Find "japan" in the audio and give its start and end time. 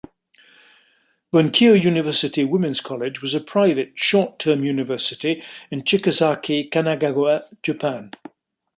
7.61-8.09